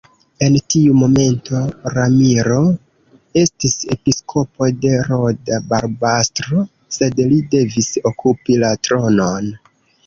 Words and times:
En 0.45 0.55
tiu 0.73 0.93
momento 1.01 1.59
Ramiro 1.97 2.57
estis 3.43 3.77
episkopo 3.97 4.71
de 4.87 4.97
Roda-Barbastro, 5.11 6.67
sed 6.99 7.25
li 7.31 7.41
devis 7.57 7.95
okupi 8.15 8.61
la 8.67 8.75
tronon. 8.89 9.57